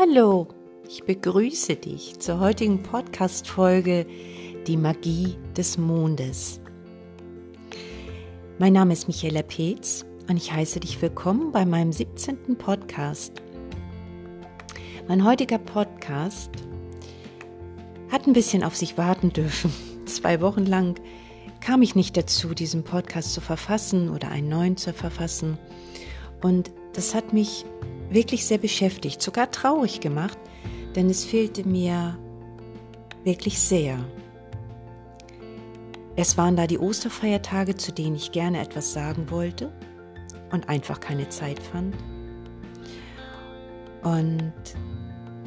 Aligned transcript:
Hallo, 0.00 0.48
ich 0.88 1.04
begrüße 1.04 1.76
dich 1.76 2.18
zur 2.20 2.40
heutigen 2.40 2.82
Podcast-Folge 2.82 4.06
Die 4.66 4.78
Magie 4.78 5.36
des 5.54 5.76
Mondes. 5.76 6.58
Mein 8.58 8.72
Name 8.72 8.94
ist 8.94 9.08
Michaela 9.08 9.42
Peetz 9.42 10.06
und 10.26 10.38
ich 10.38 10.52
heiße 10.52 10.80
dich 10.80 11.02
willkommen 11.02 11.52
bei 11.52 11.66
meinem 11.66 11.92
17. 11.92 12.56
Podcast. 12.56 13.42
Mein 15.06 15.22
heutiger 15.22 15.58
Podcast 15.58 16.50
hat 18.10 18.26
ein 18.26 18.32
bisschen 18.32 18.64
auf 18.64 18.76
sich 18.76 18.96
warten 18.96 19.34
dürfen. 19.34 19.70
Zwei 20.06 20.40
Wochen 20.40 20.64
lang 20.64 20.98
kam 21.60 21.82
ich 21.82 21.94
nicht 21.94 22.16
dazu, 22.16 22.54
diesen 22.54 22.84
Podcast 22.84 23.34
zu 23.34 23.42
verfassen 23.42 24.08
oder 24.08 24.30
einen 24.30 24.48
neuen 24.48 24.78
zu 24.78 24.94
verfassen. 24.94 25.58
Und 26.42 26.70
das 26.94 27.14
hat 27.14 27.32
mich 27.32 27.64
wirklich 28.10 28.46
sehr 28.46 28.58
beschäftigt, 28.58 29.22
sogar 29.22 29.50
traurig 29.50 30.00
gemacht, 30.00 30.38
denn 30.94 31.08
es 31.08 31.24
fehlte 31.24 31.66
mir 31.66 32.18
wirklich 33.24 33.58
sehr. 33.58 33.98
Es 36.16 36.36
waren 36.36 36.56
da 36.56 36.66
die 36.66 36.78
Osterfeiertage, 36.78 37.76
zu 37.76 37.92
denen 37.92 38.16
ich 38.16 38.32
gerne 38.32 38.60
etwas 38.60 38.92
sagen 38.92 39.30
wollte 39.30 39.72
und 40.50 40.68
einfach 40.68 41.00
keine 41.00 41.28
Zeit 41.28 41.60
fand. 41.60 41.94
Und 44.02 44.52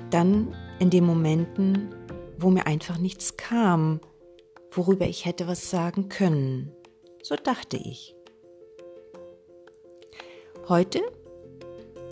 dann 0.09 0.55
in 0.80 0.89
den 0.89 1.05
Momenten, 1.05 1.94
wo 2.38 2.49
mir 2.49 2.66
einfach 2.66 2.97
nichts 2.97 3.35
kam, 3.35 3.99
worüber 4.71 5.05
ich 5.05 5.25
hätte 5.25 5.47
was 5.47 5.69
sagen 5.69 6.09
können. 6.09 6.71
So 7.21 7.35
dachte 7.35 7.77
ich. 7.77 8.16
Heute 10.69 11.02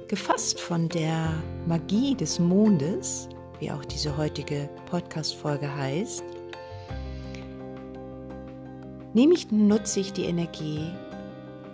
gefasst 0.09 0.59
von 0.59 0.89
der 0.89 1.41
Magie 1.67 2.15
des 2.15 2.37
Mondes, 2.37 3.29
wie 3.61 3.71
auch 3.71 3.85
diese 3.85 4.17
heutige 4.17 4.69
Podcast-Folge 4.89 5.73
heißt, 5.73 6.21
nehme 9.13 9.35
ich, 9.35 9.49
nutze 9.51 10.01
ich 10.01 10.11
die 10.11 10.25
Energie, 10.25 10.91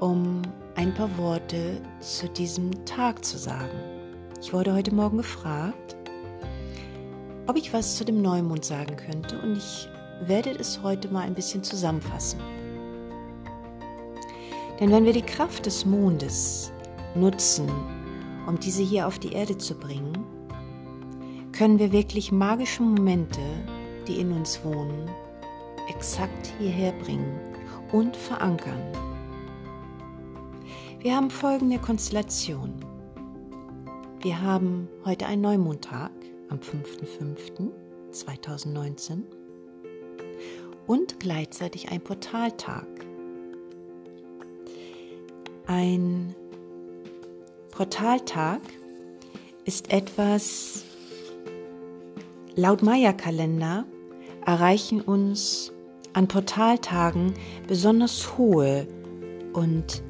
um 0.02 0.44
ein 0.75 0.94
paar 0.94 1.17
Worte 1.17 1.81
zu 2.00 2.30
diesem 2.30 2.70
Tag 2.86 3.25
zu 3.25 3.39
sagen. 3.39 3.80
Ich 4.39 4.53
wurde 4.53 4.72
heute 4.75 4.94
Morgen 4.94 5.17
gefragt, 5.17 5.95
ob 7.48 7.58
ich 7.58 7.73
was 7.73 7.98
zu 7.98 8.05
dem 8.05 8.22
Neumond 8.22 8.64
sagen 8.64 8.95
könnte 8.98 9.42
und 9.42 9.58
ich 9.58 9.89
werde 10.28 10.52
es 10.52 10.83
heute 10.83 11.08
mal 11.08 11.22
ein 11.22 11.33
bisschen 11.33 11.64
zusammenfassen. 11.64 12.39
Denn 14.80 14.92
wenn 14.92 15.06
wir 15.06 15.14
die 15.14 15.22
Kraft 15.22 15.66
des 15.66 15.86
Mondes 15.86 16.72
nutzen, 17.16 17.70
um 18.47 18.59
diese 18.59 18.83
hier 18.83 19.08
auf 19.08 19.20
die 19.20 19.33
Erde 19.33 19.58
zu 19.58 19.75
bringen, 19.75 20.14
können 21.52 21.80
wir 21.80 21.92
wirklich 21.92 22.31
magische 22.31 22.83
Momente, 22.83 23.42
die 24.08 24.20
in 24.20 24.31
uns 24.31 24.64
wohnen, 24.64 25.09
exakt 25.89 26.53
hierher 26.59 26.92
bringen 26.92 27.39
und 27.92 28.16
verankern. 28.16 28.81
Wir 31.00 31.16
haben 31.16 31.30
folgende 31.30 31.78
Konstellation. 31.80 32.73
Wir 34.22 34.42
haben 34.42 34.89
heute 35.05 35.25
einen 35.25 35.42
Neumondtag 35.42 36.11
am 36.50 36.59
5.5.2019 36.59 39.23
und 40.86 41.20
gleichzeitig 41.20 41.92
ein 41.92 42.02
Portaltag. 42.02 42.88
Ein 45.68 46.34
Portaltag 47.72 48.62
ist 49.66 49.92
etwas, 49.92 50.86
laut 52.55 52.82
Maya-Kalender 52.82 53.86
erreichen 54.45 55.02
uns 55.02 55.73
an 56.14 56.30
Portaltagen 56.30 57.33
besonders 57.67 58.38
hohe 58.38 58.88
und 59.52 60.02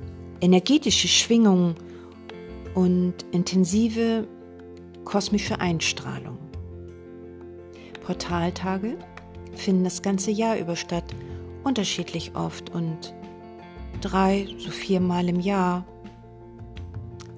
energetische 0.41 1.07
Schwingungen 1.07 1.73
und 2.75 3.15
intensive 3.31 4.27
kosmische 5.05 5.59
Einstrahlung. 5.59 6.37
Portaltage 8.05 8.95
finden 9.55 9.85
das 9.85 10.03
ganze 10.03 10.29
Jahr 10.29 10.59
über 10.59 10.75
statt, 10.75 11.15
unterschiedlich 11.63 12.35
oft 12.35 12.69
und 12.69 13.15
drei, 14.07 14.47
so 14.57 14.71
viermal 14.71 15.27
im 15.27 15.39
Jahr 15.39 15.85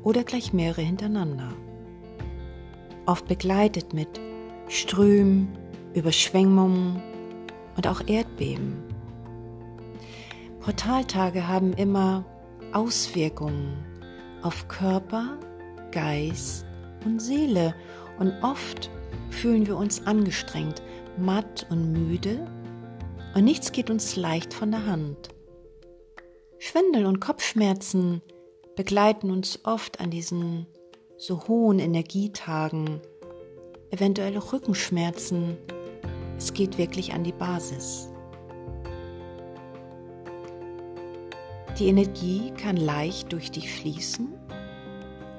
oder 0.03 0.23
gleich 0.23 0.53
mehrere 0.53 0.81
hintereinander. 0.81 1.49
Oft 3.05 3.27
begleitet 3.27 3.93
mit 3.93 4.19
Strömen, 4.67 5.49
Überschwemmungen 5.93 7.01
und 7.75 7.87
auch 7.87 8.01
Erdbeben. 8.07 8.83
Portaltage 10.59 11.47
haben 11.47 11.73
immer 11.73 12.23
Auswirkungen 12.73 13.73
auf 14.43 14.67
Körper, 14.67 15.37
Geist 15.91 16.65
und 17.03 17.19
Seele 17.19 17.73
und 18.19 18.31
oft 18.43 18.91
fühlen 19.31 19.65
wir 19.65 19.75
uns 19.75 20.05
angestrengt, 20.05 20.83
matt 21.17 21.65
und 21.71 21.93
müde 21.93 22.47
und 23.33 23.43
nichts 23.43 23.71
geht 23.71 23.89
uns 23.89 24.15
leicht 24.15 24.53
von 24.53 24.71
der 24.71 24.85
Hand. 24.85 25.29
Schwindel 26.61 27.05
und 27.05 27.21
Kopfschmerzen 27.21 28.21
begleiten 28.75 29.31
uns 29.31 29.61
oft 29.63 30.01
an 30.01 30.11
diesen 30.11 30.67
so 31.17 31.47
hohen 31.47 31.79
Energietagen, 31.79 32.99
eventuelle 33.91 34.51
Rückenschmerzen. 34.51 35.57
Es 36.37 36.53
geht 36.53 36.77
wirklich 36.77 37.13
an 37.13 37.23
die 37.23 37.31
Basis. 37.31 38.09
Die 41.79 41.87
Energie 41.87 42.51
kann 42.51 42.75
leicht 42.75 43.31
durch 43.31 43.51
dich 43.51 43.71
fließen 43.71 44.27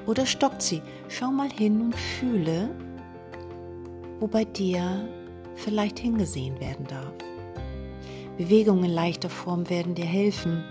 oder 0.06 0.24
stockt 0.24 0.62
sie. 0.62 0.80
Schau 1.08 1.30
mal 1.30 1.50
hin 1.50 1.82
und 1.82 1.94
fühle, 1.94 2.70
wo 4.20 4.26
bei 4.26 4.44
dir 4.44 5.06
vielleicht 5.54 5.98
hingesehen 5.98 6.58
werden 6.60 6.86
darf. 6.86 7.12
Bewegungen 8.38 8.84
in 8.84 8.92
leichter 8.92 9.28
Form 9.28 9.68
werden 9.68 9.94
dir 9.94 10.06
helfen, 10.06 10.64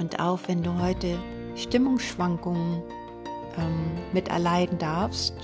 und 0.00 0.18
auch 0.18 0.40
wenn 0.46 0.62
du 0.62 0.80
heute 0.80 1.18
Stimmungsschwankungen 1.54 2.82
ähm, 3.58 3.84
mit 4.12 4.28
erleiden 4.28 4.78
darfst 4.78 5.34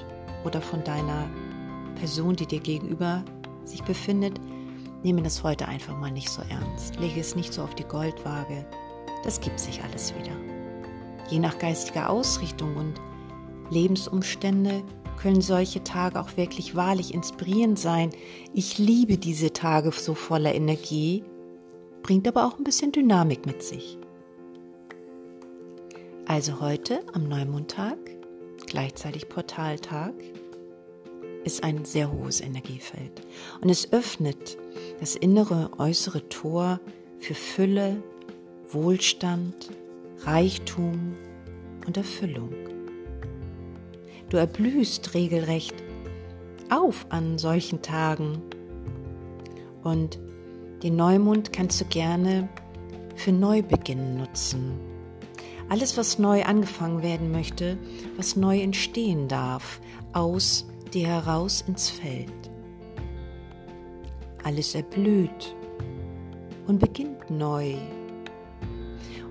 oder 0.44 0.62
von 0.62 0.82
deiner 0.82 1.28
Person, 1.96 2.36
die 2.36 2.46
dir 2.46 2.60
gegenüber 2.60 3.22
sich 3.64 3.82
befindet, 3.84 4.40
nehme 5.02 5.22
das 5.22 5.44
heute 5.44 5.68
einfach 5.68 5.96
mal 5.98 6.10
nicht 6.10 6.30
so 6.30 6.42
ernst. 6.48 6.96
Lege 6.96 7.20
es 7.20 7.36
nicht 7.36 7.52
so 7.52 7.62
auf 7.62 7.74
die 7.74 7.84
Goldwaage. 7.84 8.64
Das 9.22 9.40
gibt 9.40 9.60
sich 9.60 9.82
alles 9.84 10.14
wieder. 10.14 10.32
Je 11.28 11.38
nach 11.38 11.58
geistiger 11.58 12.08
Ausrichtung 12.08 12.76
und 12.76 12.94
Lebensumstände 13.70 14.82
können 15.18 15.42
solche 15.42 15.84
Tage 15.84 16.20
auch 16.20 16.36
wirklich 16.36 16.74
wahrlich 16.74 17.12
inspirierend 17.12 17.78
sein. 17.78 18.10
Ich 18.54 18.78
liebe 18.78 19.18
diese 19.18 19.52
Tage 19.52 19.92
so 19.92 20.14
voller 20.14 20.54
Energie, 20.54 21.24
bringt 22.02 22.26
aber 22.28 22.46
auch 22.46 22.58
ein 22.58 22.64
bisschen 22.64 22.92
Dynamik 22.92 23.44
mit 23.44 23.62
sich. 23.62 23.98
Also 26.28 26.60
heute 26.60 27.02
am 27.12 27.28
Neumondtag, 27.28 27.98
gleichzeitig 28.66 29.28
Portaltag, 29.28 30.12
ist 31.44 31.62
ein 31.62 31.84
sehr 31.84 32.10
hohes 32.10 32.40
Energiefeld. 32.40 33.22
Und 33.60 33.70
es 33.70 33.92
öffnet 33.92 34.58
das 34.98 35.14
innere, 35.14 35.70
äußere 35.78 36.28
Tor 36.28 36.80
für 37.18 37.34
Fülle, 37.34 38.02
Wohlstand, 38.68 39.70
Reichtum 40.24 41.14
und 41.86 41.96
Erfüllung. 41.96 42.52
Du 44.28 44.36
erblühst 44.36 45.14
regelrecht 45.14 45.76
auf 46.70 47.06
an 47.10 47.38
solchen 47.38 47.82
Tagen. 47.82 48.42
Und 49.84 50.18
den 50.82 50.96
Neumond 50.96 51.52
kannst 51.52 51.80
du 51.80 51.84
gerne 51.84 52.48
für 53.14 53.30
Neubeginn 53.30 54.16
nutzen 54.16 54.95
alles, 55.68 55.96
was 55.96 56.18
neu 56.18 56.44
angefangen 56.44 57.02
werden 57.02 57.32
möchte, 57.32 57.78
was 58.16 58.36
neu 58.36 58.60
entstehen 58.60 59.28
darf, 59.28 59.80
aus 60.12 60.66
dir 60.94 61.08
heraus 61.08 61.64
ins 61.66 61.90
Feld. 61.90 62.30
Alles 64.44 64.74
erblüht 64.74 65.56
und 66.66 66.78
beginnt 66.78 67.30
neu. 67.30 67.74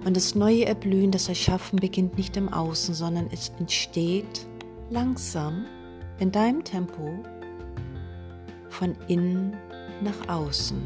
Und 0.04 0.16
das 0.16 0.36
neue 0.36 0.66
Erblühen, 0.66 1.12
das 1.12 1.30
Erschaffen 1.30 1.80
beginnt 1.80 2.18
nicht 2.18 2.38
im 2.38 2.52
Außen, 2.52 2.94
sondern 2.94 3.28
es 3.32 3.52
entsteht 3.58 4.46
langsam 4.90 5.66
in 6.20 6.32
deinem 6.32 6.64
Tempo 6.64 7.24
von 8.70 8.96
innen 9.08 9.56
nach 10.04 10.28
außen. 10.28 10.78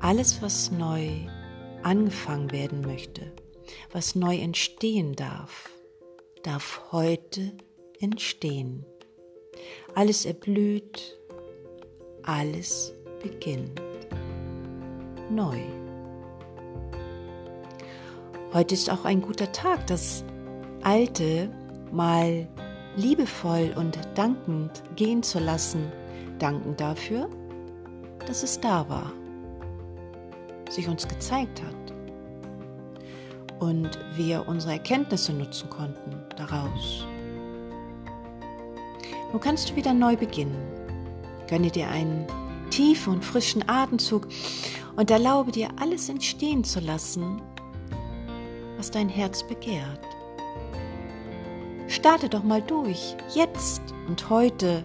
Alles, 0.00 0.40
was 0.40 0.70
neu 0.70 1.06
ist, 1.06 1.35
angefangen 1.86 2.50
werden 2.50 2.80
möchte, 2.80 3.32
was 3.92 4.16
neu 4.16 4.36
entstehen 4.36 5.14
darf, 5.14 5.70
darf 6.42 6.82
heute 6.90 7.52
entstehen. 8.00 8.84
Alles 9.94 10.26
erblüht, 10.26 11.16
alles 12.24 12.92
beginnt 13.22 13.80
neu. 15.30 15.60
Heute 18.52 18.74
ist 18.74 18.90
auch 18.90 19.04
ein 19.04 19.22
guter 19.22 19.52
Tag, 19.52 19.86
das 19.86 20.24
Alte 20.82 21.50
mal 21.92 22.48
liebevoll 22.96 23.72
und 23.76 23.96
dankend 24.16 24.82
gehen 24.96 25.22
zu 25.22 25.38
lassen, 25.38 25.92
danken 26.40 26.76
dafür, 26.76 27.30
dass 28.26 28.42
es 28.42 28.60
da 28.60 28.88
war, 28.88 29.12
sich 30.76 30.88
uns 30.88 31.08
gezeigt 31.08 31.62
hat 31.62 31.94
und 33.58 33.98
wir 34.14 34.46
unsere 34.46 34.74
Erkenntnisse 34.74 35.32
nutzen 35.32 35.68
konnten 35.70 36.22
daraus. 36.36 37.06
Nun 39.32 39.40
kannst 39.40 39.70
du 39.70 39.76
wieder 39.76 39.92
neu 39.92 40.16
beginnen. 40.16 40.56
Gönne 41.48 41.70
dir 41.70 41.88
einen 41.88 42.26
tiefen 42.70 43.14
und 43.14 43.24
frischen 43.24 43.68
Atemzug 43.68 44.28
und 44.96 45.10
erlaube 45.10 45.50
dir 45.50 45.68
alles 45.80 46.08
entstehen 46.08 46.62
zu 46.62 46.80
lassen, 46.80 47.40
was 48.76 48.90
dein 48.90 49.08
Herz 49.08 49.42
begehrt. 49.42 50.00
Starte 51.88 52.28
doch 52.28 52.42
mal 52.42 52.60
durch, 52.62 53.16
jetzt 53.34 53.80
und 54.08 54.28
heute, 54.28 54.84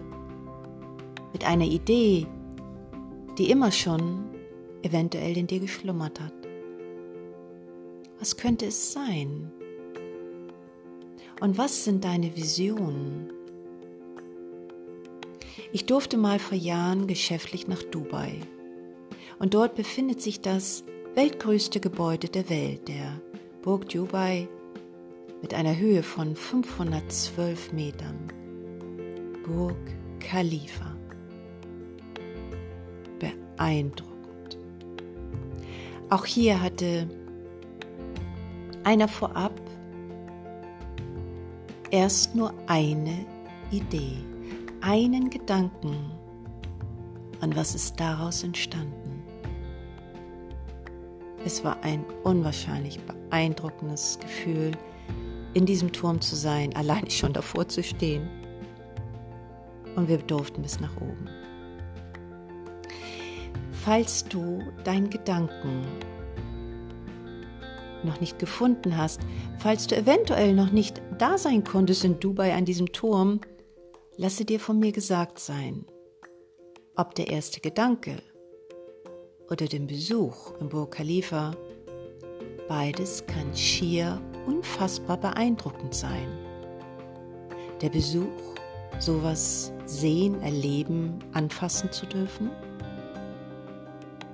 mit 1.32 1.44
einer 1.44 1.64
Idee, 1.64 2.26
die 3.38 3.50
immer 3.50 3.72
schon 3.72 4.31
eventuell 4.82 5.36
in 5.36 5.46
dir 5.46 5.60
geschlummert 5.60 6.20
hat. 6.20 6.34
Was 8.18 8.36
könnte 8.36 8.66
es 8.66 8.92
sein? 8.92 9.50
Und 11.40 11.58
was 11.58 11.84
sind 11.84 12.04
deine 12.04 12.36
Visionen? 12.36 13.32
Ich 15.72 15.86
durfte 15.86 16.16
mal 16.16 16.38
vor 16.38 16.56
Jahren 16.56 17.06
geschäftlich 17.06 17.66
nach 17.66 17.82
Dubai. 17.82 18.38
Und 19.38 19.54
dort 19.54 19.74
befindet 19.74 20.20
sich 20.22 20.40
das 20.40 20.84
weltgrößte 21.14 21.80
Gebäude 21.80 22.28
der 22.28 22.48
Welt, 22.48 22.86
der 22.88 23.20
Burg 23.62 23.88
Dubai 23.88 24.48
mit 25.40 25.54
einer 25.54 25.76
Höhe 25.76 26.02
von 26.02 26.36
512 26.36 27.72
Metern. 27.72 28.28
Burg 29.44 29.76
Khalifa. 30.20 30.96
Beeindruckend. 33.18 34.11
Auch 36.12 36.26
hier 36.26 36.60
hatte 36.60 37.08
einer 38.84 39.08
vorab 39.08 39.58
erst 41.90 42.34
nur 42.34 42.52
eine 42.66 43.24
Idee, 43.70 44.18
einen 44.82 45.30
Gedanken. 45.30 45.96
Und 47.40 47.56
was 47.56 47.74
ist 47.74 47.98
daraus 47.98 48.44
entstanden? 48.44 49.22
Es 51.46 51.64
war 51.64 51.82
ein 51.82 52.04
unwahrscheinlich 52.24 53.00
beeindruckendes 53.00 54.18
Gefühl, 54.20 54.72
in 55.54 55.64
diesem 55.64 55.92
Turm 55.92 56.20
zu 56.20 56.36
sein, 56.36 56.76
allein 56.76 57.08
schon 57.08 57.32
davor 57.32 57.66
zu 57.68 57.82
stehen. 57.82 58.28
Und 59.96 60.08
wir 60.08 60.18
durften 60.18 60.60
bis 60.60 60.78
nach 60.78 60.94
oben. 60.96 61.26
Falls 63.84 64.24
du 64.24 64.62
deinen 64.84 65.10
Gedanken 65.10 65.84
noch 68.04 68.20
nicht 68.20 68.38
gefunden 68.38 68.96
hast, 68.96 69.20
falls 69.58 69.88
du 69.88 69.96
eventuell 69.96 70.54
noch 70.54 70.70
nicht 70.70 71.02
da 71.18 71.36
sein 71.36 71.64
konntest 71.64 72.04
in 72.04 72.20
Dubai 72.20 72.54
an 72.54 72.64
diesem 72.64 72.92
Turm, 72.92 73.40
lasse 74.16 74.44
dir 74.44 74.60
von 74.60 74.78
mir 74.78 74.92
gesagt 74.92 75.40
sein, 75.40 75.84
ob 76.94 77.16
der 77.16 77.28
erste 77.30 77.58
Gedanke 77.60 78.22
oder 79.50 79.66
den 79.66 79.88
Besuch 79.88 80.52
im 80.60 80.68
Burj 80.68 80.90
Khalifa, 80.90 81.56
beides 82.68 83.26
kann 83.26 83.52
schier 83.56 84.22
unfassbar 84.46 85.16
beeindruckend 85.16 85.92
sein. 85.92 86.28
Der 87.80 87.88
Besuch, 87.88 88.54
sowas 89.00 89.72
sehen, 89.86 90.40
erleben, 90.40 91.18
anfassen 91.32 91.90
zu 91.90 92.06
dürfen, 92.06 92.52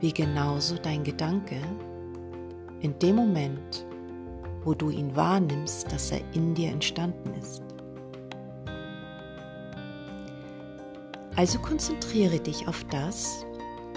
wie 0.00 0.12
genauso 0.12 0.76
dein 0.76 1.04
Gedanke 1.04 1.56
in 2.80 2.98
dem 2.98 3.16
Moment, 3.16 3.86
wo 4.64 4.74
du 4.74 4.90
ihn 4.90 5.14
wahrnimmst, 5.16 5.90
dass 5.92 6.12
er 6.12 6.20
in 6.34 6.54
dir 6.54 6.70
entstanden 6.70 7.34
ist. 7.40 7.62
Also 11.36 11.58
konzentriere 11.60 12.40
dich 12.40 12.66
auf 12.66 12.84
das, 12.90 13.44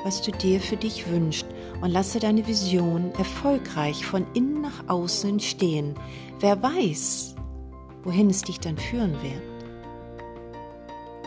was 0.03 0.21
du 0.21 0.31
dir 0.31 0.59
für 0.59 0.77
dich 0.77 1.09
wünschst 1.09 1.47
und 1.81 1.91
lasse 1.91 2.19
deine 2.19 2.45
Vision 2.47 3.11
erfolgreich 3.17 4.05
von 4.05 4.25
innen 4.33 4.61
nach 4.61 4.87
außen 4.87 5.39
stehen. 5.39 5.95
Wer 6.39 6.61
weiß, 6.61 7.35
wohin 8.03 8.29
es 8.29 8.41
dich 8.41 8.59
dann 8.59 8.77
führen 8.77 9.13
wird. 9.21 9.41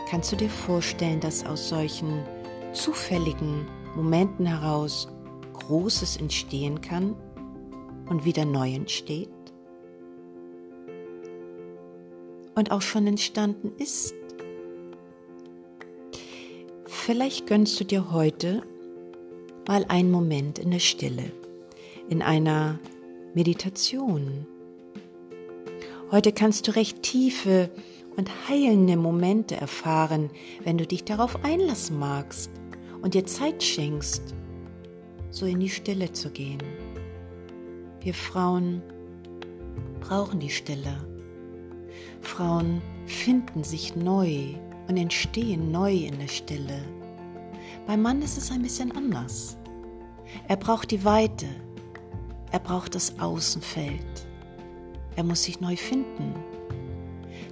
Kannst 0.09 0.31
du 0.31 0.35
dir 0.35 0.49
vorstellen, 0.49 1.19
dass 1.19 1.45
aus 1.45 1.69
solchen 1.69 2.23
zufälligen 2.73 3.67
Momenten 3.95 4.45
heraus 4.45 5.07
Großes 5.53 6.17
entstehen 6.17 6.81
kann? 6.81 7.15
und 8.09 8.25
wieder 8.25 8.45
neu 8.45 8.73
entsteht 8.73 9.29
und 12.55 12.71
auch 12.71 12.81
schon 12.81 13.07
entstanden 13.07 13.71
ist. 13.77 14.13
Vielleicht 16.85 17.47
gönnst 17.47 17.79
du 17.79 17.83
dir 17.83 18.11
heute 18.11 18.61
mal 19.67 19.85
einen 19.87 20.11
Moment 20.11 20.59
in 20.59 20.71
der 20.71 20.79
Stille, 20.79 21.31
in 22.09 22.21
einer 22.21 22.79
Meditation. 23.33 24.47
Heute 26.11 26.31
kannst 26.31 26.67
du 26.67 26.75
recht 26.75 27.01
tiefe 27.03 27.69
und 28.15 28.29
heilende 28.47 28.95
Momente 28.95 29.55
erfahren, 29.55 30.29
wenn 30.63 30.77
du 30.77 30.87
dich 30.87 31.03
darauf 31.03 31.43
einlassen 31.43 31.99
magst 31.99 32.49
und 33.05 33.13
dir 33.13 33.23
Zeit 33.27 33.61
schenkst, 33.61 34.33
so 35.29 35.45
in 35.45 35.59
die 35.59 35.69
Stille 35.69 36.11
zu 36.11 36.31
gehen. 36.31 36.63
Wir 38.01 38.15
Frauen 38.15 38.81
brauchen 39.99 40.39
die 40.39 40.49
Stille. 40.49 41.07
Frauen 42.21 42.81
finden 43.05 43.63
sich 43.63 43.95
neu 43.95 44.55
und 44.87 44.97
entstehen 44.97 45.71
neu 45.71 45.93
in 45.93 46.17
der 46.17 46.27
Stille. 46.27 46.81
Beim 47.85 48.01
Mann 48.01 48.23
ist 48.23 48.39
es 48.39 48.49
ein 48.49 48.63
bisschen 48.63 48.91
anders. 48.97 49.55
Er 50.47 50.57
braucht 50.57 50.89
die 50.89 51.05
Weite. 51.05 51.45
Er 52.51 52.59
braucht 52.59 52.95
das 52.95 53.19
Außenfeld. 53.19 54.27
Er 55.15 55.23
muss 55.23 55.43
sich 55.43 55.61
neu 55.61 55.75
finden. 55.75 56.33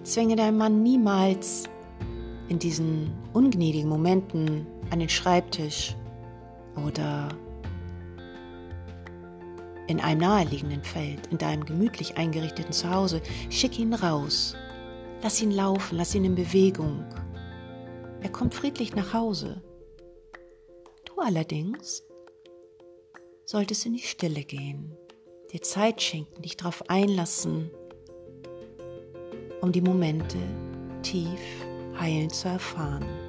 Zwänge 0.02 0.36
dein 0.36 0.58
Mann 0.58 0.82
niemals 0.82 1.66
in 2.50 2.58
diesen 2.58 3.12
ungnädigen 3.34 3.88
Momenten 3.90 4.66
an 4.94 5.00
den 5.00 5.10
Schreibtisch 5.10 5.96
oder 6.86 7.30
in 9.88 10.00
einem 10.00 10.22
naheliegenden 10.22 10.84
Feld, 10.84 11.28
in 11.32 11.40
deinem 11.40 11.66
gemütlich 11.66 12.16
eingerichteten 12.16 12.72
Zuhause, 12.72 13.22
schick 13.50 13.80
ihn 13.80 13.96
raus. 13.96 14.56
Lass 15.24 15.42
ihn 15.42 15.50
laufen, 15.50 15.98
lass 15.98 16.14
ihn 16.14 16.26
in 16.26 16.36
Bewegung. 16.36 17.04
Er 18.22 18.30
kommt 18.30 18.54
friedlich 18.54 18.96
nach 18.96 19.14
Hause. 19.14 19.64
Du 21.06 21.20
allerdings 21.20 22.04
solltest 23.46 23.88
in 23.88 23.94
die 23.94 24.00
Stille 24.00 24.44
gehen, 24.44 24.96
dir 25.52 25.62
Zeit 25.64 26.04
schenken, 26.04 26.44
dich 26.44 26.56
darauf 26.56 26.88
einlassen, 26.88 27.72
um 29.62 29.72
die 29.72 29.82
Momente 29.82 30.38
tief 31.02 31.42
heilend 32.00 32.34
zu 32.34 32.48
erfahren. 32.48 33.23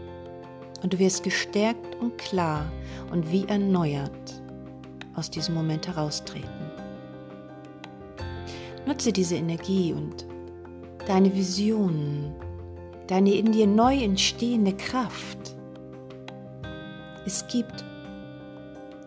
Und 0.82 0.92
du 0.92 0.98
wirst 0.98 1.22
gestärkt 1.22 1.96
und 2.00 2.18
klar 2.18 2.70
und 3.10 3.30
wie 3.30 3.46
erneuert 3.46 4.42
aus 5.14 5.30
diesem 5.30 5.54
Moment 5.54 5.86
heraustreten. 5.86 6.48
Nutze 8.86 9.12
diese 9.12 9.36
Energie 9.36 9.94
und 9.94 10.26
deine 11.06 11.34
Visionen, 11.34 12.34
deine 13.06 13.34
in 13.34 13.52
dir 13.52 13.66
neu 13.66 14.02
entstehende 14.02 14.74
Kraft. 14.74 15.56
Es 17.24 17.46
gibt 17.46 17.84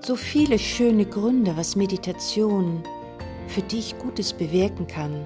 so 0.01 0.15
viele 0.15 0.57
schöne 0.57 1.05
Gründe, 1.05 1.55
was 1.57 1.75
Meditation 1.75 2.81
für 3.47 3.61
dich 3.61 3.97
Gutes 3.99 4.33
bewirken 4.33 4.87
kann. 4.87 5.25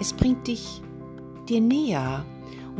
Es 0.00 0.12
bringt 0.12 0.46
dich 0.46 0.82
dir 1.48 1.60
näher 1.60 2.24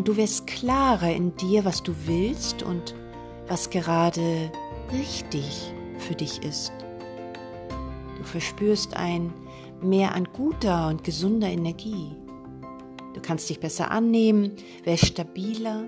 und 0.01 0.09
du 0.09 0.17
wirst 0.17 0.47
klarer 0.47 1.15
in 1.15 1.37
dir, 1.37 1.67
was 1.67 1.83
du 1.83 1.93
willst 2.07 2.63
und 2.63 2.95
was 3.49 3.69
gerade 3.69 4.51
richtig 4.91 5.75
für 5.99 6.15
dich 6.15 6.43
ist. 6.43 6.73
Du 8.17 8.25
verspürst 8.25 8.97
ein 8.97 9.31
Mehr 9.83 10.15
an 10.15 10.27
guter 10.33 10.89
und 10.89 11.05
gesunder 11.05 11.49
Energie. 11.49 12.17
Du 13.13 13.21
kannst 13.21 13.51
dich 13.51 13.61
besser 13.61 13.91
annehmen, 13.91 14.53
wirst 14.85 15.05
stabiler, 15.05 15.85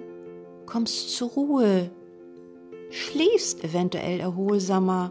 kommst 0.66 1.16
zur 1.16 1.31
Ruhe, 1.31 1.90
schläfst 2.90 3.64
eventuell 3.64 4.21
erholsamer, 4.21 5.11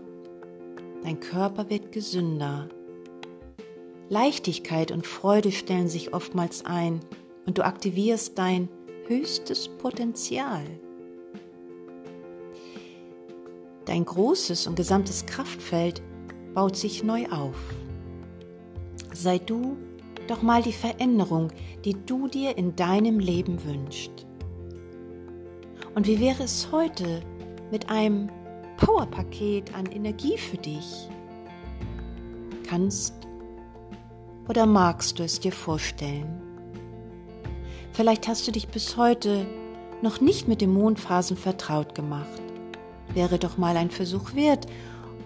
dein 1.02 1.20
Körper 1.20 1.72
wird 1.72 1.92
gesünder. 1.92 2.70
Leichtigkeit 4.10 4.92
und 4.92 5.08
Freude 5.08 5.52
stellen 5.52 5.88
sich 5.88 6.14
oftmals 6.14 6.66
ein 6.66 7.00
und 7.48 7.58
du 7.58 7.66
aktivierst 7.66 8.38
dein 8.38 8.70
höchstes 9.12 9.68
Potenzial. 9.68 10.64
Dein 13.84 14.06
großes 14.06 14.68
und 14.68 14.76
gesamtes 14.76 15.26
Kraftfeld 15.26 16.02
baut 16.54 16.78
sich 16.78 17.04
neu 17.04 17.28
auf. 17.30 17.58
Sei 19.14 19.38
du 19.38 19.76
doch 20.28 20.42
mal 20.42 20.62
die 20.62 20.72
Veränderung, 20.72 21.52
die 21.84 21.94
du 22.06 22.30
dir 22.30 22.58
in 22.58 22.74
deinem 22.78 23.20
Leben 23.20 23.62
wünschst. 23.66 24.26
Und 25.94 26.08
wie 26.08 26.22
wäre 26.22 26.44
es 26.44 26.72
heute 26.72 27.22
mit 27.70 27.90
einem 27.90 28.30
Powerpaket 28.78 29.76
an 29.76 29.88
Energie 29.88 30.38
für 30.38 30.58
dich? 30.58 31.10
Kannst 32.66 33.14
oder 34.48 34.66
magst 34.66 35.20
du 35.20 35.24
es 35.24 35.38
dir 35.38 35.52
vorstellen? 35.52 36.51
Vielleicht 37.94 38.28
hast 38.28 38.48
du 38.48 38.52
dich 38.52 38.68
bis 38.70 38.96
heute 38.96 39.46
noch 40.02 40.22
nicht 40.22 40.48
mit 40.48 40.62
den 40.62 40.74
Mondphasen 40.74 41.38
vertraut 41.38 41.94
gemacht. 41.94 42.42
Wäre 43.14 43.38
doch 43.38 43.58
mal 43.58 43.76
ein 43.76 43.92
Versuch 43.92 44.34
wert 44.34 44.66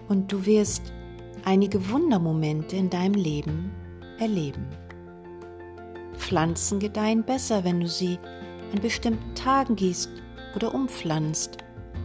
und 0.08 0.32
du 0.32 0.44
wirst 0.46 0.92
einige 1.44 1.90
Wundermomente 1.90 2.76
in 2.76 2.90
deinem 2.90 3.14
Leben 3.14 3.70
erleben. 4.18 4.66
Pflanzen 6.14 6.80
gedeihen 6.80 7.24
besser, 7.24 7.62
wenn 7.62 7.80
du 7.80 7.88
sie 7.88 8.18
an 8.72 8.80
bestimmten 8.82 9.34
Tagen 9.34 9.76
gießt 9.76 10.10
oder 10.56 10.74
umpflanzt. 10.74 11.58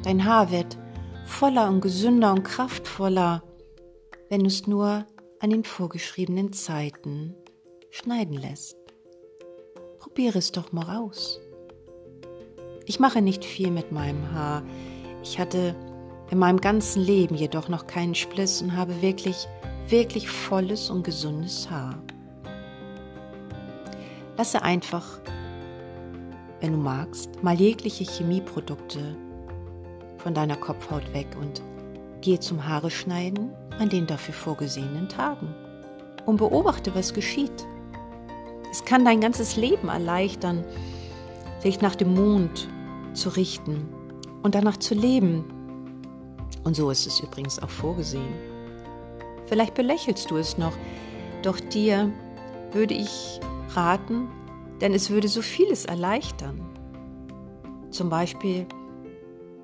Dein 0.03 0.23
Haar 0.23 0.51
wird 0.51 0.77
voller 1.25 1.69
und 1.69 1.81
gesünder 1.81 2.31
und 2.33 2.43
kraftvoller, 2.43 3.43
wenn 4.29 4.41
du 4.41 4.47
es 4.47 4.67
nur 4.67 5.05
an 5.39 5.49
den 5.49 5.63
vorgeschriebenen 5.63 6.53
Zeiten 6.53 7.35
schneiden 7.89 8.35
lässt. 8.35 8.80
Probiere 10.01 10.39
es 10.39 10.51
doch 10.51 10.71
mal 10.71 10.97
aus. 10.97 11.39
Ich 12.87 12.99
mache 12.99 13.21
nicht 13.21 13.45
viel 13.45 13.69
mit 13.69 13.91
meinem 13.91 14.31
Haar. 14.33 14.63
Ich 15.21 15.37
hatte 15.39 15.75
in 16.31 16.39
meinem 16.39 16.59
ganzen 16.59 17.03
Leben 17.03 17.35
jedoch 17.35 17.69
noch 17.69 17.85
keinen 17.85 18.15
Spliss 18.15 18.63
und 18.63 18.75
habe 18.75 18.99
wirklich, 19.03 19.47
wirklich 19.87 20.27
volles 20.27 20.89
und 20.89 21.03
gesundes 21.03 21.69
Haar. 21.69 22.01
Lasse 24.37 24.63
einfach, 24.63 25.19
wenn 26.61 26.71
du 26.71 26.79
magst, 26.79 27.43
mal 27.43 27.53
jegliche 27.53 28.03
Chemieprodukte 28.03 29.15
von 30.17 30.33
deiner 30.33 30.57
Kopfhaut 30.57 31.13
weg 31.13 31.27
und 31.39 31.61
gehe 32.21 32.39
zum 32.39 32.67
Haare 32.67 32.89
schneiden 32.89 33.53
an 33.77 33.89
den 33.89 34.07
dafür 34.07 34.33
vorgesehenen 34.33 35.07
Tagen 35.09 35.53
und 36.25 36.37
beobachte, 36.37 36.95
was 36.95 37.13
geschieht. 37.13 37.67
Es 38.71 38.85
kann 38.85 39.03
dein 39.03 39.19
ganzes 39.19 39.57
Leben 39.57 39.89
erleichtern, 39.89 40.63
sich 41.59 41.81
nach 41.81 41.95
dem 41.95 42.15
Mond 42.15 42.69
zu 43.13 43.29
richten 43.29 43.89
und 44.43 44.55
danach 44.55 44.77
zu 44.77 44.95
leben. 44.95 45.43
Und 46.63 46.75
so 46.75 46.89
ist 46.89 47.05
es 47.05 47.19
übrigens 47.19 47.61
auch 47.61 47.69
vorgesehen. 47.69 48.33
Vielleicht 49.45 49.73
belächelst 49.73 50.31
du 50.31 50.37
es 50.37 50.57
noch, 50.57 50.73
doch 51.43 51.59
dir 51.59 52.11
würde 52.71 52.93
ich 52.93 53.41
raten, 53.75 54.29
denn 54.79 54.93
es 54.93 55.09
würde 55.09 55.27
so 55.27 55.41
vieles 55.41 55.85
erleichtern. 55.85 56.61
Zum 57.89 58.09
Beispiel 58.09 58.65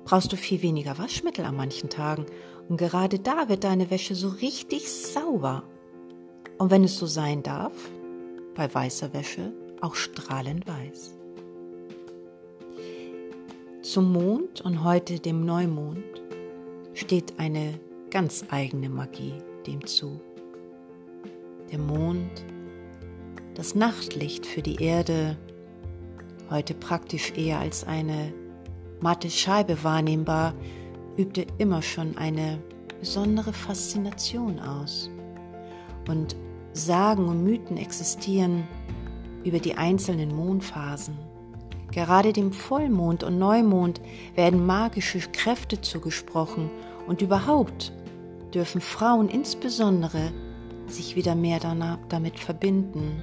brauchst 0.04 0.30
du 0.32 0.36
viel 0.36 0.60
weniger 0.60 0.98
Waschmittel 0.98 1.46
an 1.46 1.56
manchen 1.56 1.88
Tagen 1.88 2.26
und 2.68 2.76
gerade 2.76 3.18
da 3.18 3.48
wird 3.48 3.64
deine 3.64 3.90
Wäsche 3.90 4.14
so 4.14 4.28
richtig 4.28 4.92
sauber. 4.92 5.62
Und 6.58 6.70
wenn 6.70 6.84
es 6.84 6.98
so 6.98 7.06
sein 7.06 7.42
darf, 7.42 7.72
bei 8.58 8.74
weißer 8.74 9.12
Wäsche 9.12 9.52
auch 9.80 9.94
strahlend 9.94 10.66
weiß. 10.66 11.14
Zum 13.82 14.12
Mond 14.12 14.60
und 14.62 14.82
heute 14.82 15.20
dem 15.20 15.46
Neumond 15.46 16.02
steht 16.92 17.38
eine 17.38 17.78
ganz 18.10 18.44
eigene 18.50 18.88
Magie 18.88 19.34
dem 19.68 19.86
zu. 19.86 20.20
Der 21.70 21.78
Mond, 21.78 22.44
das 23.54 23.76
Nachtlicht 23.76 24.44
für 24.44 24.60
die 24.60 24.82
Erde, 24.82 25.36
heute 26.50 26.74
praktisch 26.74 27.32
eher 27.36 27.60
als 27.60 27.84
eine 27.84 28.34
matte 29.00 29.30
Scheibe 29.30 29.84
wahrnehmbar, 29.84 30.52
übte 31.16 31.46
immer 31.58 31.80
schon 31.80 32.18
eine 32.18 32.58
besondere 32.98 33.52
Faszination 33.52 34.58
aus. 34.58 35.08
Und 36.08 36.34
Sagen 36.72 37.28
und 37.28 37.42
Mythen 37.44 37.76
existieren 37.76 38.68
über 39.44 39.58
die 39.58 39.76
einzelnen 39.76 40.34
Mondphasen. 40.34 41.16
Gerade 41.90 42.32
dem 42.32 42.52
Vollmond 42.52 43.24
und 43.24 43.38
Neumond 43.38 44.00
werden 44.34 44.66
magische 44.66 45.20
Kräfte 45.32 45.80
zugesprochen 45.80 46.70
und 47.06 47.22
überhaupt 47.22 47.92
dürfen 48.54 48.80
Frauen 48.80 49.28
insbesondere 49.28 50.32
sich 50.86 51.16
wieder 51.16 51.34
mehr 51.34 51.60
damit 52.08 52.38
verbinden 52.38 53.22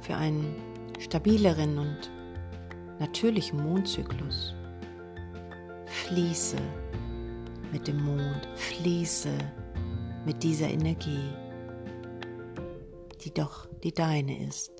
für 0.00 0.16
einen 0.16 0.54
stabileren 0.98 1.78
und 1.78 2.10
natürlichen 2.98 3.62
Mondzyklus. 3.62 4.54
Fließe 5.86 6.56
mit 7.72 7.86
dem 7.86 8.02
Mond, 8.02 8.48
fließe 8.54 9.30
mit 10.24 10.42
dieser 10.42 10.68
Energie 10.68 11.30
die 13.26 13.34
doch 13.34 13.66
die 13.82 13.92
deine 13.92 14.46
ist. 14.46 14.70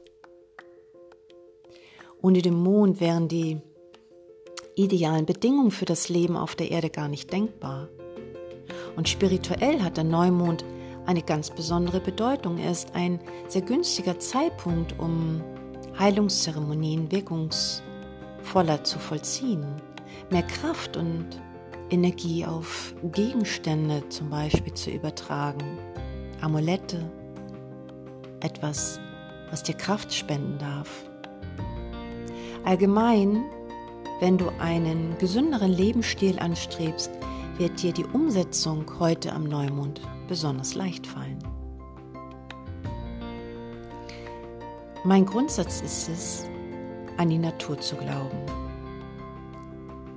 Ohne 2.23 2.41
den 2.43 2.55
Mond 2.55 3.01
wären 3.01 3.29
die 3.29 3.61
idealen 4.77 5.27
Bedingungen 5.27 5.73
für 5.73 5.85
das 5.85 6.09
Leben 6.09 6.37
auf 6.37 6.55
der 6.55 6.71
Erde 6.71 6.91
gar 6.91 7.09
nicht 7.09 7.33
denkbar. 7.33 7.89
Und 8.97 9.09
spirituell 9.09 9.83
hat 9.83 9.97
der 9.97 10.05
Neumond 10.05 10.65
eine 11.07 11.23
ganz 11.23 11.51
besondere 11.51 12.01
Bedeutung. 12.01 12.59
Er 12.59 12.71
ist 12.71 12.95
ein 12.95 13.21
sehr 13.49 13.63
günstiger 13.63 14.19
Zeitpunkt, 14.19 14.99
um 14.99 15.43
Heilungszeremonien 15.99 17.11
wirkungsvoller 17.11 18.85
zu 18.85 18.99
vollziehen, 18.99 19.67
mehr 20.31 20.43
Kraft 20.43 20.97
und 20.97 21.27
Energie 21.91 22.45
auf 22.45 22.95
Gegenstände 23.13 24.09
zum 24.09 24.31
Beispiel 24.31 24.75
zu 24.75 24.91
übertragen, 24.91 25.79
Amulette, 26.41 27.11
etwas, 28.41 29.01
was 29.51 29.63
dir 29.63 29.75
Kraft 29.75 30.13
spenden 30.13 30.59
darf. 30.59 31.05
Allgemein, 32.65 33.45
wenn 34.21 34.39
du 34.39 34.49
einen 34.59 35.17
gesünderen 35.19 35.73
Lebensstil 35.73 36.39
anstrebst, 36.39 37.11
wird 37.59 37.83
dir 37.83 37.93
die 37.93 38.05
Umsetzung 38.05 38.85
heute 38.99 39.33
am 39.33 39.45
Neumond 39.45 40.01
besonders 40.29 40.75
leicht 40.75 41.07
fallen. 41.07 41.39
Mein 45.05 45.25
Grundsatz 45.25 45.81
ist 45.83 46.09
es, 46.09 46.47
an 47.17 47.31
die 47.31 47.39
Natur 47.39 47.79
zu 47.79 47.95
glauben. 47.97 48.39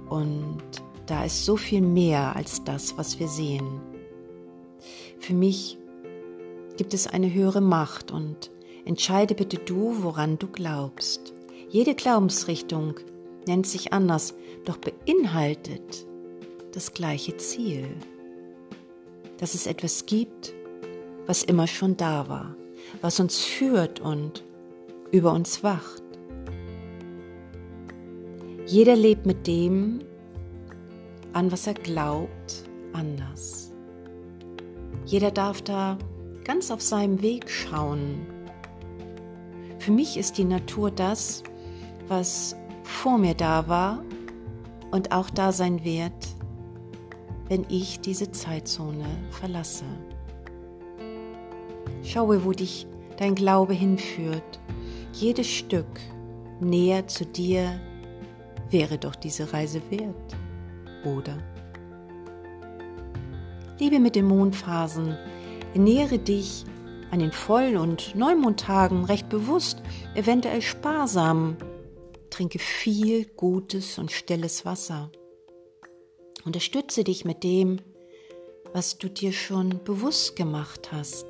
Und 0.10 0.64
da 1.06 1.26
ist 1.26 1.46
so 1.46 1.56
viel 1.56 1.82
mehr 1.82 2.36
als 2.36 2.64
das, 2.64 2.98
was 2.98 3.20
wir 3.20 3.28
sehen. 3.28 3.82
Für 5.20 5.34
mich 5.34 5.78
gibt 6.80 6.94
es 6.94 7.08
eine 7.08 7.34
höhere 7.34 7.60
Macht 7.60 8.10
und 8.10 8.52
entscheide 8.86 9.36
bitte 9.36 9.58
du, 9.58 10.02
woran 10.02 10.40
du 10.40 10.48
glaubst. 10.48 11.34
Jede 11.68 11.94
Glaubensrichtung 11.94 12.96
nennt 13.46 13.68
sich 13.68 13.92
anders, 13.92 14.34
doch 14.64 14.78
beinhaltet 14.78 16.08
das 16.72 16.94
gleiche 16.94 17.36
Ziel. 17.36 17.90
Dass 19.40 19.56
es 19.56 19.68
etwas 19.68 20.06
gibt, 20.06 20.54
was 21.26 21.44
immer 21.44 21.68
schon 21.68 21.98
da 21.98 22.30
war, 22.30 22.56
was 23.02 23.20
uns 23.20 23.40
führt 23.40 24.00
und 24.00 24.46
über 25.12 25.34
uns 25.34 25.66
wacht. 25.66 26.04
Jeder 28.66 28.96
lebt 28.96 29.26
mit 29.26 29.48
dem, 29.48 30.00
an 31.34 31.52
was 31.52 31.68
er 31.68 31.74
glaubt, 31.74 32.64
anders. 32.94 33.74
Jeder 35.06 35.32
darf 35.32 35.62
da 35.62 35.98
ganz 36.43 36.72
auf 36.72 36.81
seinem 36.81 37.22
Weg 37.22 37.50
schauen. 37.50 38.25
Für 39.77 39.91
mich 39.91 40.17
ist 40.17 40.38
die 40.38 40.46
Natur 40.46 40.91
das, 40.91 41.43
was 42.08 42.55
vor 42.84 43.17
mir 43.17 43.34
da 43.34 43.67
war 43.67 44.03
und 44.91 45.12
auch 45.12 45.29
da 45.29 45.51
sein 45.51 45.84
wird, 45.84 46.13
wenn 47.48 47.65
ich 47.69 48.00
diese 48.00 48.31
Zeitzone 48.31 49.05
verlasse. 49.31 49.86
Schaue, 52.03 52.43
wo 52.46 52.51
dich 52.51 52.88
dein 53.17 53.36
Glaube 53.36 53.74
hinführt 53.74 54.60
jedes 55.13 55.48
Stück 55.48 56.00
näher 56.62 57.08
zu 57.08 57.25
dir 57.25 57.79
wäre 58.69 58.98
doch 58.98 59.15
diese 59.15 59.51
Reise 59.51 59.81
wert, 59.89 60.36
oder? 61.03 61.38
Liebe 63.79 64.00
mit 64.00 64.15
den 64.15 64.27
Mondphasen, 64.27 65.17
ernähre 65.74 66.20
dich 66.20 66.66
an 67.12 67.20
den 67.20 67.32
Voll- 67.32 67.78
und 67.78 68.16
Neumondtagen 68.16 69.06
recht 69.06 69.30
bewusst, 69.30 69.82
eventuell 70.16 70.62
sparsam. 70.62 71.58
Trinke 72.30 72.60
viel 72.60 73.26
gutes 73.26 73.98
und 73.98 74.12
stilles 74.12 74.66
Wasser. 74.66 75.12
Unterstütze 76.46 77.04
dich 77.04 77.26
mit 77.26 77.44
dem, 77.44 77.82
was 78.74 78.98
du 78.98 79.10
dir 79.10 79.34
schon 79.34 79.84
bewusst 79.84 80.36
gemacht 80.36 80.92
hast. 80.92 81.26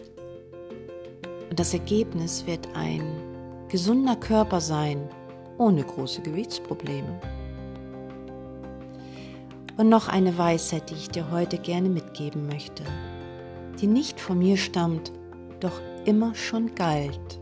Und 1.50 1.60
das 1.60 1.74
Ergebnis 1.74 2.46
wird 2.46 2.68
ein 2.76 3.66
gesunder 3.70 4.16
Körper 4.16 4.62
sein, 4.62 5.10
ohne 5.58 5.84
große 5.84 6.22
Gewichtsprobleme. 6.22 7.20
Und 9.78 9.90
noch 9.90 10.10
eine 10.10 10.38
Weisheit, 10.38 10.90
die 10.90 10.96
ich 10.96 11.10
dir 11.10 11.32
heute 11.32 11.58
gerne 11.58 11.90
mitgeben 11.90 12.46
möchte, 12.48 12.84
die 13.82 13.88
nicht 13.88 14.20
von 14.20 14.40
mir 14.40 14.58
stammt, 14.58 15.12
doch 15.60 15.82
immer 16.06 16.36
schon 16.36 16.74
galt. 16.76 17.40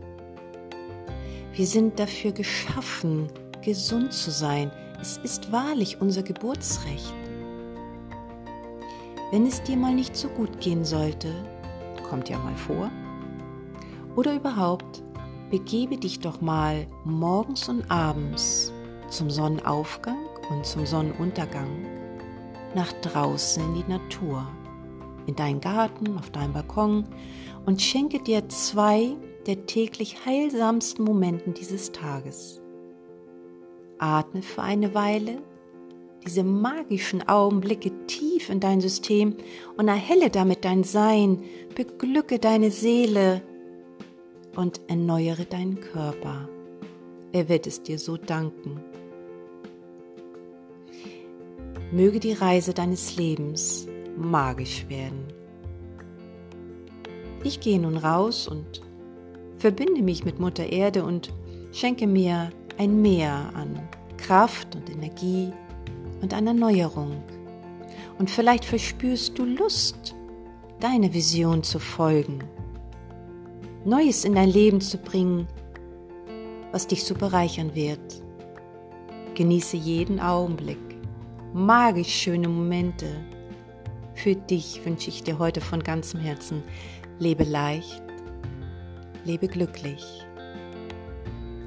Wir 1.54 1.66
sind 1.66 2.00
dafür 2.00 2.32
geschaffen, 2.32 3.28
gesund 3.64 4.14
zu 4.14 4.32
sein. 4.32 4.72
Es 5.02 5.18
ist 5.18 5.52
wahrlich 5.52 6.00
unser 6.02 6.24
Geburtsrecht. 6.24 7.14
Wenn 9.32 9.46
es 9.46 9.62
dir 9.64 9.76
mal 9.76 9.94
nicht 9.94 10.16
so 10.16 10.30
gut 10.30 10.60
gehen 10.60 10.86
sollte, 10.86 11.34
kommt 12.08 12.30
ja 12.30 12.38
mal 12.38 12.56
vor, 12.56 12.90
oder 14.16 14.36
überhaupt, 14.36 15.04
begebe 15.50 15.98
dich 15.98 16.20
doch 16.20 16.42
mal 16.42 16.88
morgens 17.04 17.68
und 17.70 17.90
abends 17.92 18.72
zum 19.10 19.30
Sonnenaufgang 19.30 20.18
und 20.50 20.66
zum 20.66 20.86
Sonnenuntergang 20.86 21.86
nach 22.74 22.92
draußen 23.02 23.64
in 23.64 23.74
die 23.76 23.92
Natur, 23.92 24.48
in 25.28 25.36
deinen 25.36 25.62
Garten, 25.62 26.18
auf 26.18 26.32
deinem 26.32 26.54
Balkon 26.54 27.06
und 27.66 27.82
schenke 27.82 28.20
dir 28.20 28.50
zwei 28.50 29.16
der 29.46 29.66
täglich 29.66 30.26
heilsamsten 30.26 31.06
Momenten 31.06 31.54
dieses 31.54 31.92
Tages. 31.92 32.62
Atme 34.00 34.42
für 34.42 34.64
eine 34.64 34.94
Weile 34.94 35.42
diese 36.26 36.44
magischen 36.44 37.28
Augenblicke 37.28 38.06
tief 38.08 38.50
in 38.50 38.60
dein 38.60 38.82
System 38.82 39.38
und 39.78 39.88
erhelle 39.88 40.30
damit 40.30 40.66
dein 40.66 40.84
Sein, 40.84 41.44
beglücke 41.74 42.38
deine 42.38 42.70
Seele 42.70 43.42
und 44.56 44.82
erneuere 44.88 45.46
deinen 45.46 45.80
Körper. 45.80 46.50
Er 47.32 47.48
wird 47.48 47.66
es 47.66 47.82
dir 47.82 47.98
so 47.98 48.18
danken. 48.18 48.84
Möge 51.94 52.20
die 52.20 52.34
Reise 52.34 52.74
deines 52.74 53.16
Lebens 53.16 53.88
magisch 54.18 54.88
werden. 54.90 55.26
Ich 57.44 57.60
gehe 57.60 57.80
nun 57.80 57.98
raus 57.98 58.48
und 58.48 58.82
verbinde 59.58 60.02
mich 60.02 60.26
mit 60.26 60.40
Mutter 60.40 60.66
Erde 60.66 61.04
und 61.04 61.34
schenke 61.72 62.08
mir 62.08 62.50
ein 62.78 63.02
Meer 63.02 63.52
an 63.54 63.80
Kraft 64.18 64.76
und 64.76 64.90
Energie 64.90 65.52
und 66.22 66.34
an 66.34 66.48
Erneuerung. 66.48 67.22
Und 68.18 68.30
vielleicht 68.30 68.66
verspürst 68.66 69.38
du 69.38 69.46
Lust, 69.46 70.16
deine 70.80 71.14
Vision 71.14 71.64
zu 71.64 71.80
folgen, 71.80 72.44
Neues 73.86 74.26
in 74.26 74.36
dein 74.36 74.50
Leben 74.50 74.82
zu 74.82 74.98
bringen, 74.98 75.48
was 76.72 76.88
dich 76.88 77.06
so 77.06 77.16
bereichern 77.16 77.74
wird. 77.74 78.22
Genieße 79.36 79.78
jeden 79.78 80.20
Augenblick, 80.20 80.78
magisch 81.54 82.14
schöne 82.14 82.50
Momente. 82.50 83.06
Für 84.18 84.36
dich 84.36 84.84
wünsche 84.84 85.10
ich 85.12 85.22
dir 85.22 85.38
heute 85.38 85.62
von 85.62 85.84
ganzem 85.84 86.20
Herzen, 86.20 86.64
lebe 87.20 87.44
leicht, 87.44 88.02
lebe 89.26 89.48
glücklich. 89.48 90.04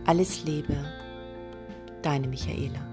Alles 0.04 0.42
Liebe, 0.44 0.76
deine 2.02 2.26
Michaela. 2.26 2.89